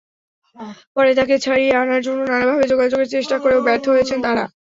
পরে 0.95 1.11
তাঁকে 1.17 1.35
ছাড়িয়ে 1.45 1.73
আনার 1.81 2.01
জন্য 2.03 2.19
নানাভাবে 2.25 2.65
যোগাযোগের 2.71 3.09
চেষ্টা 3.15 3.35
করেও 3.39 3.65
ব্যর্থ 3.67 3.85
হয়েছেন 3.89 4.19
তাঁরা। 4.25 4.43